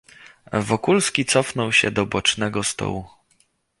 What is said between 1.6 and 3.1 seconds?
się do bocznego stołu."